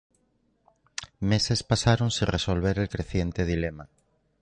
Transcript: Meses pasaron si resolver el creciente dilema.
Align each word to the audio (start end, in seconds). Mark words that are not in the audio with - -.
Meses 1.29 1.61
pasaron 1.61 2.09
si 2.09 2.25
resolver 2.25 2.79
el 2.79 2.89
creciente 2.89 3.45
dilema. 3.45 3.87